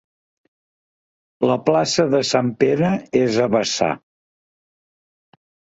La 1.51 1.57
plaça 1.69 2.07
de 2.15 2.23
sant 2.31 2.51
Pere 2.65 2.91
és 3.23 3.41
a 3.47 3.49
vessar. 3.59 3.95